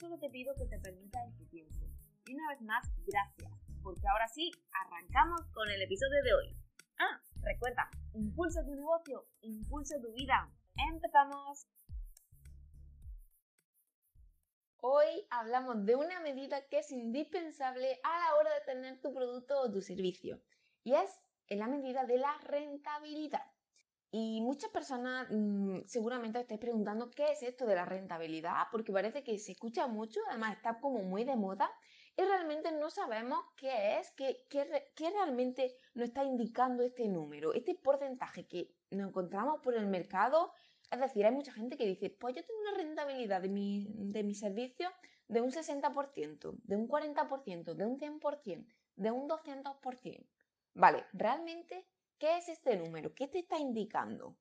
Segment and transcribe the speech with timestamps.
[0.00, 1.76] solo te pido que te permitas este tiempo.
[2.26, 6.56] Y una vez más, gracias, porque ahora sí, arrancamos con el episodio de hoy.
[6.98, 10.50] Ah, recuerda, impulsa tu negocio, impulsa tu vida.
[10.90, 11.66] ¡Empezamos!
[14.78, 19.60] Hoy hablamos de una medida que es indispensable a la hora de tener tu producto
[19.60, 20.40] o tu servicio
[20.82, 21.10] y es
[21.50, 23.44] la medida de la rentabilidad.
[24.12, 29.22] Y muchas personas mm, seguramente estáis preguntando qué es esto de la rentabilidad, porque parece
[29.22, 31.70] que se escucha mucho, además está como muy de moda
[32.16, 37.76] y realmente no sabemos qué es, qué, qué realmente nos está indicando este número, este
[37.76, 40.52] porcentaje que nos encontramos por el mercado
[40.90, 44.34] es decir, hay mucha gente que dice, pues yo tengo una rentabilidad de mi, de
[44.34, 44.90] servicio
[45.28, 50.26] de un 60%, de un 40%, de un 100%, de un 200%.
[50.74, 51.86] Vale, realmente,
[52.20, 53.14] ¿qué es este número?
[53.14, 54.36] ¿Qué te está indicando?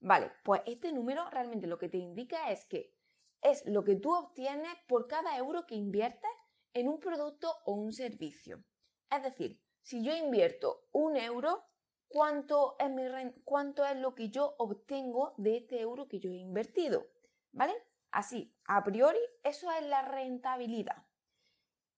[0.00, 2.94] Vale, pues este número realmente lo que te indica es que
[3.42, 6.30] es lo que tú obtienes por cada euro que inviertes
[6.72, 8.62] en un producto o un servicio.
[9.10, 11.64] Es decir, si yo invierto un euro,
[12.06, 13.02] cuánto es, mi
[13.44, 17.04] cuánto es lo que yo obtengo de este euro que yo he invertido.
[17.50, 17.74] ¿Vale?
[18.12, 21.04] Así, a priori, eso es la rentabilidad.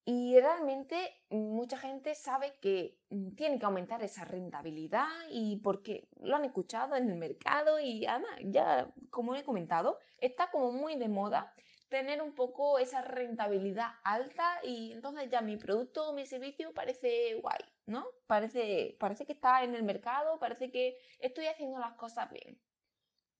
[0.03, 6.35] Y realmente mucha gente sabe que mm, tiene que aumentar esa rentabilidad y porque lo
[6.35, 11.07] han escuchado en el mercado y además ya, como he comentado, está como muy de
[11.07, 11.53] moda
[11.89, 17.35] tener un poco esa rentabilidad alta y entonces ya mi producto o mi servicio parece
[17.35, 18.05] guay, ¿no?
[18.27, 22.57] Parece, parece que está en el mercado, parece que estoy haciendo las cosas bien.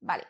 [0.02, 0.26] Vale.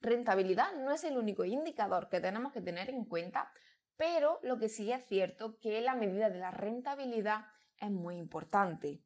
[0.00, 3.52] Rentabilidad no es el único indicador que tenemos que tener en cuenta,
[4.02, 7.46] pero lo que sí es cierto que la medida de la rentabilidad
[7.76, 9.00] es muy importante.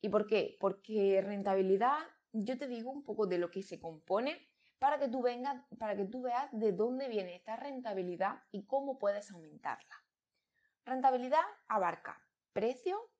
[0.00, 0.56] ¿Y por qué?
[0.58, 1.98] Porque rentabilidad,
[2.32, 5.94] yo te digo un poco de lo que se compone para que tú vengas, para
[5.94, 10.02] que tú veas de dónde viene esta rentabilidad y cómo puedes aumentarla.
[10.86, 12.18] Rentabilidad abarca
[12.54, 13.10] precio,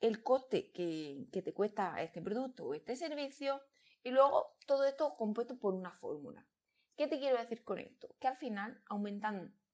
[0.00, 3.62] el coste que, que te cuesta este producto o este servicio
[4.02, 6.44] y luego todo esto compuesto por una fórmula.
[6.96, 8.16] ¿Qué te quiero decir con esto?
[8.18, 8.82] Que al final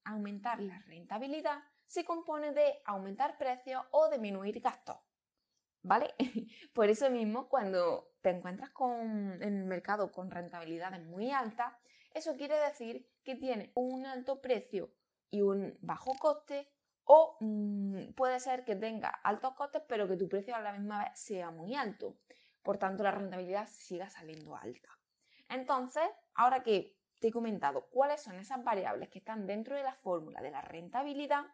[0.04, 4.96] aumentar la rentabilidad se compone de aumentar precios o disminuir gastos.
[5.82, 6.14] ¿vale?
[6.74, 11.72] Por eso mismo, cuando te encuentras con, en el mercado con rentabilidades muy altas,
[12.12, 14.92] eso quiere decir que tiene un alto precio
[15.30, 16.68] y un bajo coste
[17.04, 21.04] o mm, puede ser que tenga altos costes pero que tu precio a la misma
[21.04, 22.18] vez sea muy alto.
[22.62, 24.90] Por tanto, la rentabilidad siga saliendo alta.
[25.48, 29.94] Entonces, ahora que te he comentado cuáles son esas variables que están dentro de la
[29.94, 31.44] fórmula de la rentabilidad,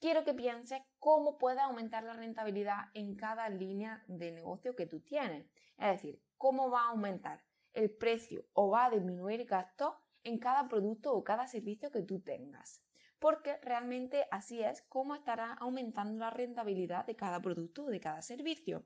[0.00, 5.00] quiero que pienses cómo puedes aumentar la rentabilidad en cada línea de negocio que tú
[5.00, 5.46] tienes.
[5.78, 7.42] Es decir, cómo va a aumentar
[7.72, 12.20] el precio o va a disminuir gastos en cada producto o cada servicio que tú
[12.20, 12.82] tengas.
[13.20, 18.22] Porque realmente así es como estará aumentando la rentabilidad de cada producto o de cada
[18.22, 18.84] servicio.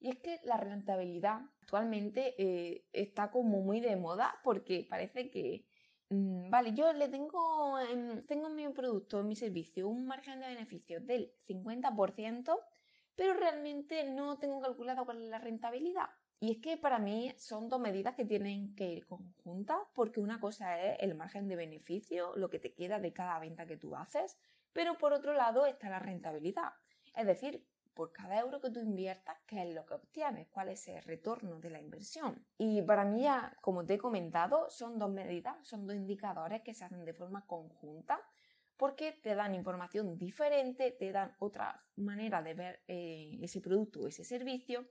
[0.00, 5.66] Y es que la rentabilidad actualmente eh, está como muy de moda porque parece que
[6.10, 10.40] Mm, vale, yo le tengo, en, tengo en mi producto, en mi servicio, un margen
[10.40, 12.58] de beneficio del 50%,
[13.14, 16.08] pero realmente no tengo calculado cuál es la rentabilidad.
[16.40, 20.40] Y es que para mí son dos medidas que tienen que ir conjuntas, porque una
[20.40, 23.96] cosa es el margen de beneficio, lo que te queda de cada venta que tú
[23.96, 24.38] haces,
[24.72, 26.72] pero por otro lado está la rentabilidad.
[27.16, 27.66] Es decir,
[27.98, 31.58] por cada euro que tú inviertas, qué es lo que obtienes, cuál es el retorno
[31.58, 32.46] de la inversión.
[32.56, 36.74] Y para mí ya, como te he comentado, son dos medidas, son dos indicadores que
[36.74, 38.20] se hacen de forma conjunta
[38.76, 44.06] porque te dan información diferente, te dan otra manera de ver eh, ese producto o
[44.06, 44.86] ese servicio,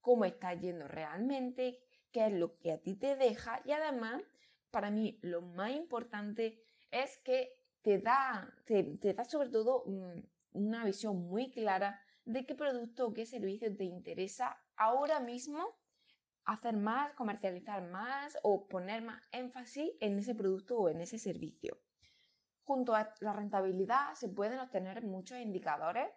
[0.00, 1.80] cómo está yendo realmente,
[2.12, 4.22] qué es lo que a ti te deja y además,
[4.70, 6.62] para mí lo más importante
[6.92, 8.84] es que te da, te,
[9.14, 10.20] da sobre todo mm,
[10.52, 15.76] una visión muy clara de qué producto o qué servicio te interesa ahora mismo
[16.44, 21.78] hacer más, comercializar más o poner más énfasis en ese producto o en ese servicio.
[22.64, 26.08] Junto a la rentabilidad se pueden obtener muchos indicadores,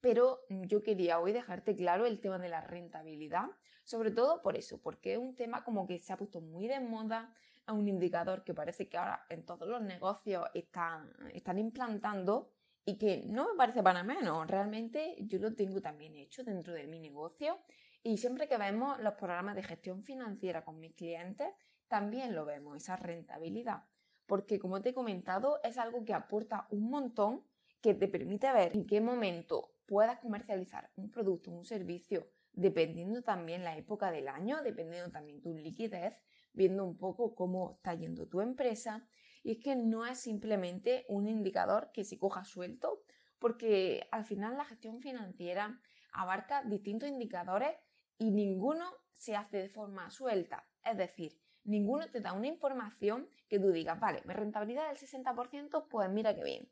[0.00, 3.46] pero yo quería hoy dejarte claro el tema de la rentabilidad,
[3.84, 6.80] sobre todo por eso, porque es un tema como que se ha puesto muy de
[6.80, 7.34] moda,
[7.66, 12.55] es un indicador que parece que ahora en todos los negocios están, están implantando
[12.86, 14.46] y que no me parece para menos.
[14.46, 17.58] Realmente yo lo tengo también hecho dentro de mi negocio
[18.02, 21.48] y siempre que vemos los programas de gestión financiera con mis clientes,
[21.88, 23.82] también lo vemos, esa rentabilidad.
[24.26, 27.44] Porque como te he comentado, es algo que aporta un montón
[27.80, 33.64] que te permite ver en qué momento puedas comercializar un producto, un servicio, dependiendo también
[33.64, 36.14] la época del año, dependiendo también tu liquidez,
[36.52, 39.06] viendo un poco cómo está yendo tu empresa.
[39.46, 43.04] Y es que no es simplemente un indicador que se coja suelto,
[43.38, 45.80] porque al final la gestión financiera
[46.12, 47.70] abarca distintos indicadores
[48.18, 48.84] y ninguno
[49.14, 50.66] se hace de forma suelta.
[50.84, 55.86] Es decir, ninguno te da una información que tú digas, vale, mi rentabilidad del 60%,
[55.88, 56.68] pues mira qué bien.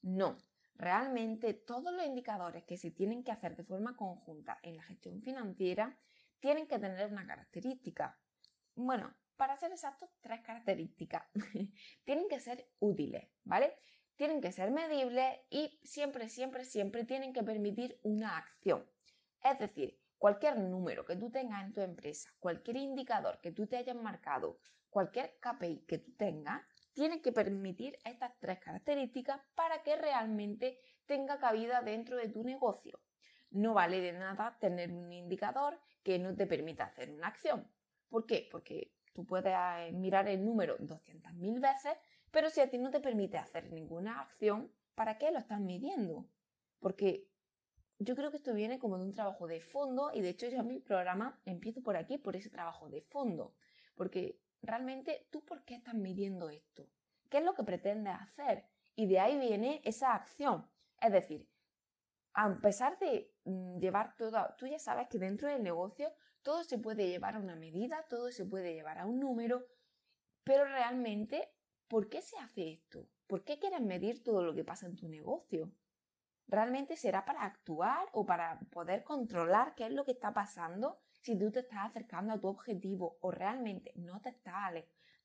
[0.00, 0.36] No,
[0.76, 5.20] realmente todos los indicadores que se tienen que hacer de forma conjunta en la gestión
[5.20, 5.98] financiera
[6.38, 8.16] tienen que tener una característica.
[8.76, 11.22] Bueno, para ser exactos, tres características.
[12.04, 13.78] tienen que ser útiles, ¿vale?
[14.16, 18.84] Tienen que ser medibles y siempre, siempre, siempre tienen que permitir una acción.
[19.42, 23.76] Es decir, cualquier número que tú tengas en tu empresa, cualquier indicador que tú te
[23.76, 24.58] hayas marcado,
[24.90, 26.60] cualquier KPI que tú tengas,
[26.92, 33.00] tiene que permitir estas tres características para que realmente tenga cabida dentro de tu negocio.
[33.50, 37.70] No vale de nada tener un indicador que no te permita hacer una acción.
[38.08, 38.48] ¿Por qué?
[38.50, 41.98] Porque tú puedes eh, mirar el número 200.000 veces,
[42.30, 46.28] pero si a ti no te permite hacer ninguna acción, ¿para qué lo estás midiendo?
[46.78, 47.26] Porque
[47.98, 50.60] yo creo que esto viene como de un trabajo de fondo y de hecho yo
[50.60, 53.56] en mi programa empiezo por aquí, por ese trabajo de fondo.
[53.96, 56.88] Porque realmente tú por qué estás midiendo esto?
[57.28, 58.66] ¿Qué es lo que pretendes hacer?
[58.94, 60.64] Y de ahí viene esa acción.
[61.00, 61.48] Es decir,
[62.34, 66.08] a pesar de mm, llevar todo, tú ya sabes que dentro del negocio
[66.42, 69.66] todo se puede llevar a una medida, todo se puede llevar a un número,
[70.44, 71.48] pero realmente,
[71.88, 73.06] ¿por qué se hace esto?
[73.26, 75.70] ¿Por qué quieres medir todo lo que pasa en tu negocio?
[76.46, 81.38] ¿Realmente será para actuar o para poder controlar qué es lo que está pasando si
[81.38, 84.72] tú te estás acercando a tu objetivo o realmente no te estás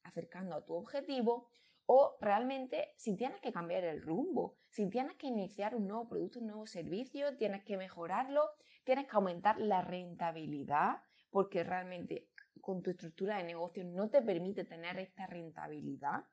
[0.03, 1.47] acercando a tu objetivo
[1.85, 6.39] o realmente si tienes que cambiar el rumbo, si tienes que iniciar un nuevo producto,
[6.39, 8.49] un nuevo servicio, tienes que mejorarlo,
[8.83, 12.29] tienes que aumentar la rentabilidad porque realmente
[12.61, 16.23] con tu estructura de negocio no te permite tener esta rentabilidad.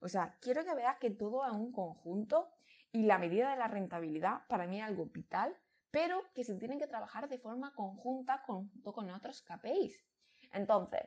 [0.00, 2.50] O sea, quiero que veas que todo es un conjunto
[2.92, 5.56] y la medida de la rentabilidad para mí es algo vital,
[5.90, 10.04] pero que se tienen que trabajar de forma conjunta junto con otros KPIs.
[10.52, 11.02] Entonces,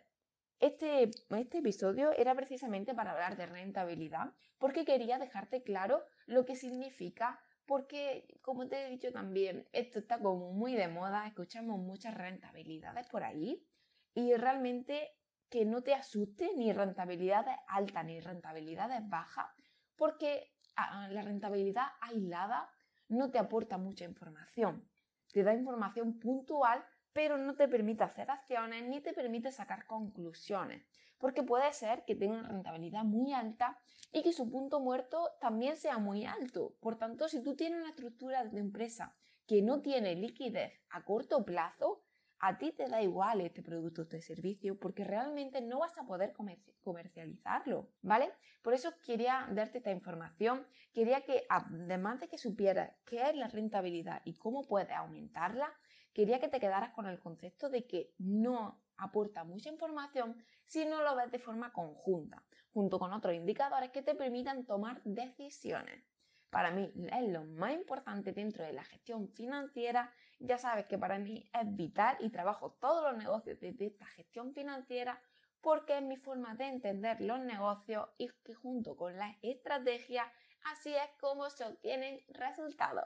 [0.59, 6.55] este, este episodio era precisamente para hablar de rentabilidad, porque quería dejarte claro lo que
[6.55, 12.15] significa, porque como te he dicho también, esto está como muy de moda, escuchamos muchas
[12.15, 13.65] rentabilidades por ahí,
[14.13, 15.11] y realmente
[15.49, 19.47] que no te asuste ni rentabilidades altas ni rentabilidades bajas,
[19.95, 22.69] porque ah, la rentabilidad aislada
[23.07, 24.87] no te aporta mucha información.
[25.31, 26.83] Te da información puntual,
[27.15, 30.85] pero no te permite hacer acciones ni te permite sacar conclusiones.
[31.17, 33.79] Porque puede ser que tenga una rentabilidad muy alta
[34.11, 36.75] y que su punto muerto también sea muy alto.
[36.81, 39.15] Por tanto, si tú tienes una estructura de empresa
[39.47, 42.03] que no tiene liquidez a corto plazo,
[42.39, 46.05] a ti te da igual este producto o este servicio porque realmente no vas a
[46.05, 46.33] poder
[46.81, 48.29] comercializarlo, ¿vale?
[48.61, 53.47] Por eso quería darte esta información, quería que además de que supieras qué es la
[53.47, 55.73] rentabilidad y cómo puedes aumentarla,
[56.15, 61.03] quería que te quedaras con el concepto de que no aporta mucha información si no
[61.03, 62.41] lo ves de forma conjunta,
[62.73, 66.05] junto con otros indicadores que te permitan tomar decisiones.
[66.49, 70.13] Para mí es lo más importante dentro de la gestión financiera.
[70.39, 74.53] Ya sabes que para mí es vital y trabajo todos los negocios desde esta gestión
[74.53, 75.21] financiera
[75.59, 80.31] porque es mi forma de entender los negocios y que junto con la estrategia
[80.63, 83.05] así es como se obtienen resultados.